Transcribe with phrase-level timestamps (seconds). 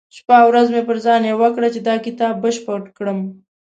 [0.15, 3.19] شپه او ورځ مې پر ځان يوه کړه چې دا کتاب بشپړ کړم.